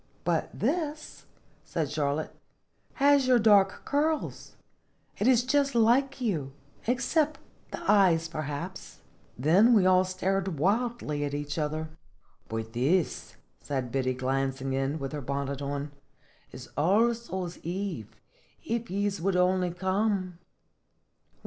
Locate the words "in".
14.73-14.97